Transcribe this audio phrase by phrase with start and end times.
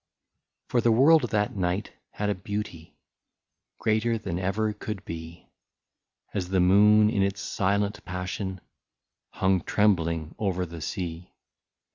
[0.69, 2.97] For the world that night had a beauty,
[3.77, 5.51] Greater than ever could be,
[6.33, 8.61] As the moon in its silent passion
[9.29, 11.35] Hung trembling over the sea.